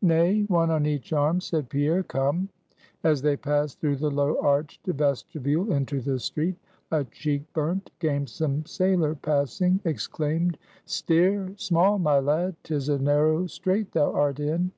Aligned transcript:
"Nay, 0.00 0.44
one 0.44 0.70
on 0.70 0.86
each 0.86 1.12
arm" 1.12 1.38
said 1.38 1.68
Pierre 1.68 2.02
"come!" 2.02 2.48
As 3.04 3.20
they 3.20 3.36
passed 3.36 3.78
through 3.78 3.96
the 3.96 4.10
low 4.10 4.40
arched 4.40 4.86
vestibule 4.86 5.70
into 5.70 6.00
the 6.00 6.18
street, 6.18 6.56
a 6.90 7.04
cheek 7.04 7.42
burnt, 7.52 7.90
gamesome 7.98 8.64
sailor 8.64 9.14
passing, 9.14 9.80
exclaimed 9.84 10.56
"Steer 10.86 11.52
small, 11.58 11.98
my 11.98 12.18
lad; 12.18 12.56
'tis 12.62 12.88
a 12.88 12.98
narrow 12.98 13.46
strait 13.46 13.92
thou 13.92 14.14
art 14.14 14.40
in!" 14.40 14.72